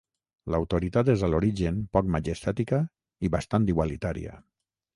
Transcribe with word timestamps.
L'autoritat 0.53 1.11
és, 1.13 1.25
a 1.27 1.29
l'origen, 1.33 1.77
poc 1.97 2.09
majestàtica 2.15 2.81
i 3.29 3.33
bastant 3.39 3.71
igualitària. 3.77 4.39